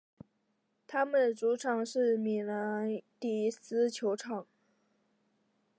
[0.87, 4.47] 他们的主场是米兰迪斯球场。